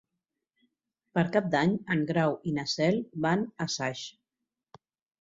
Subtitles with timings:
[1.17, 4.07] Per Cap d'Any en Grau i na Cel van a Saix.